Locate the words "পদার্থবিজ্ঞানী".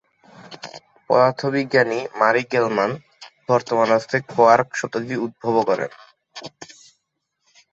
1.09-1.99